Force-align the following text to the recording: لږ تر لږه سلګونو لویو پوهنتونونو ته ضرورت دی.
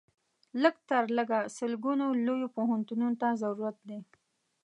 لږ 0.61 0.75
تر 0.89 1.03
لږه 1.17 1.39
سلګونو 1.57 2.05
لویو 2.25 2.53
پوهنتونونو 2.57 3.15
ته 3.21 3.27
ضرورت 3.41 3.77
دی. 3.89 3.99